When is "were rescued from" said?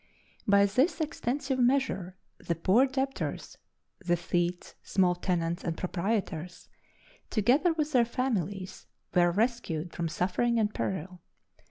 9.13-10.09